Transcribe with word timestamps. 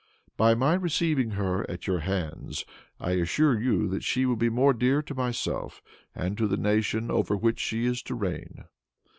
By 0.35 0.55
my 0.55 0.73
receiving 0.73 1.33
her 1.37 1.63
at 1.69 1.85
your 1.85 1.99
hands, 1.99 2.65
I 2.99 3.11
assure 3.11 3.61
you 3.61 3.87
that 3.89 4.03
she 4.03 4.25
will 4.25 4.35
be 4.35 4.49
more 4.49 4.73
dear 4.73 5.03
to 5.03 5.13
myself 5.13 5.83
and 6.15 6.35
to 6.39 6.47
the 6.47 6.57
nation 6.57 7.11
over 7.11 7.37
which 7.37 7.59
she 7.59 7.85
is 7.85 8.01
to 8.01 8.15
reign. 8.15 8.65